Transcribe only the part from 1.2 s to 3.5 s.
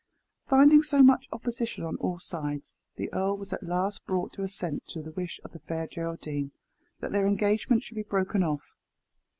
opposition on all sides, the earl